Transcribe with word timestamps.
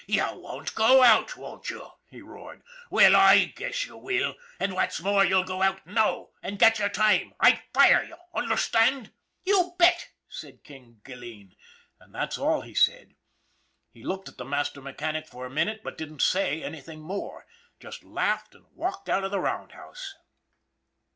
"You 0.17 0.23
won't 0.33 0.73
go 0.73 1.03
out, 1.03 1.37
won't 1.37 1.69
you?" 1.69 1.91
he 2.09 2.23
roared." 2.23 2.63
Well 2.89 3.11
7 3.11 3.53
guess 3.55 3.85
you 3.85 3.95
will; 3.97 4.33
and, 4.59 4.73
what's 4.73 4.99
more, 4.99 5.23
you'll 5.23 5.43
go 5.43 5.61
out 5.61 5.85
now 5.85 6.29
and 6.41 6.57
get 6.57 6.79
your 6.79 6.89
time! 6.89 7.35
I 7.39 7.61
fire 7.71 8.01
you, 8.03 8.17
understand?" 8.33 9.13
"You 9.45 9.75
bet!" 9.77 10.07
said 10.27 10.63
"King" 10.63 11.01
Gilleen 11.05 11.55
and 11.99 12.15
that's 12.15 12.39
all 12.39 12.61
he 12.61 12.73
said. 12.73 13.13
He 13.91 14.03
looked 14.03 14.27
at 14.27 14.37
the 14.37 14.43
master 14.45 14.81
mechanic 14.81 15.27
for 15.27 15.45
a 15.45 15.51
min 15.51 15.67
ute, 15.67 15.83
but 15.83 15.99
didn't 15.99 16.23
say 16.23 16.63
anything 16.63 17.01
more 17.01 17.45
just 17.79 18.03
laughed 18.03 18.55
and 18.55 18.65
walked 18.73 19.07
out 19.07 19.23
of 19.23 19.29
the 19.29 19.39
roundhouse. 19.39 20.15